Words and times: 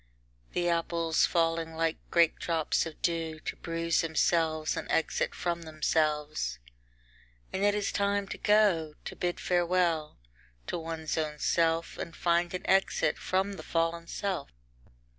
The 0.53 0.67
apples 0.67 1.27
falling 1.27 1.75
like 1.75 1.97
great 2.09 2.35
drops 2.39 2.87
of 2.87 2.99
dew 3.03 3.39
to 3.41 3.55
bruise 3.57 4.01
themselves 4.01 4.75
an 4.75 4.89
exit 4.89 5.35
from 5.35 5.61
themselves. 5.61 6.57
And 7.53 7.63
it 7.63 7.75
is 7.75 7.91
time 7.91 8.27
to 8.29 8.37
go, 8.39 8.95
to 9.05 9.15
bid 9.15 9.39
farewell 9.39 10.17
to 10.65 10.79
one's 10.79 11.19
own 11.19 11.37
self, 11.37 11.99
and 11.99 12.15
find 12.15 12.51
an 12.55 12.65
exit 12.65 13.19
from 13.19 13.53
the 13.57 13.61
fallen 13.63 14.07
self. 14.07 14.49